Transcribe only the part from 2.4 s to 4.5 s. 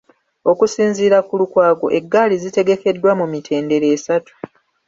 zitegekeddwa mu mitendera esatu.